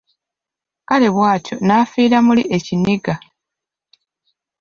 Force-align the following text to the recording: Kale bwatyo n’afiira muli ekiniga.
Kale 0.87 1.07
bwatyo 1.15 1.55
n’afiira 1.67 2.17
muli 2.27 2.43
ekiniga. 2.57 3.13